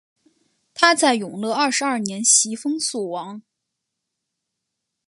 [0.73, 3.43] 他在永乐二十二年袭封肃王。